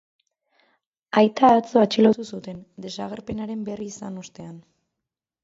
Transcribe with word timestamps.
Aita 1.21 1.51
atzo 1.57 1.81
atxilotu 1.87 2.25
zuten, 2.37 2.59
desagerpenaren 2.87 3.63
berri 3.69 3.93
izan 3.93 4.19
ostean. 4.25 4.59